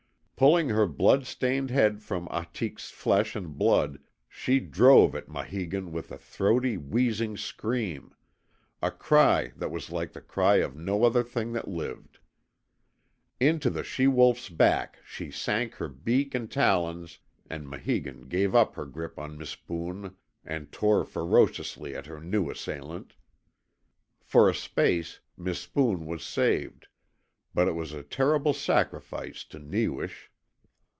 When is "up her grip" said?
18.55-19.19